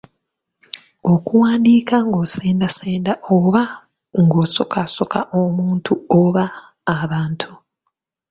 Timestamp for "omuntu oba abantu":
5.41-7.51